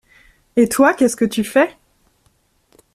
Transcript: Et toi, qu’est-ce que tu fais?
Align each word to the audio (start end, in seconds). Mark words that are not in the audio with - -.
Et 0.55 0.67
toi, 0.67 0.95
qu’est-ce 0.95 1.15
que 1.15 1.25
tu 1.25 1.43
fais? 1.43 1.77